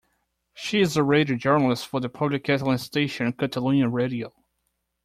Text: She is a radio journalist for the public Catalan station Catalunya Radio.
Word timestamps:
She 0.55 0.81
is 0.81 0.97
a 0.97 1.03
radio 1.03 1.35
journalist 1.37 1.85
for 1.87 1.99
the 1.99 2.09
public 2.09 2.43
Catalan 2.45 2.79
station 2.79 3.33
Catalunya 3.33 3.87
Radio. 3.93 4.33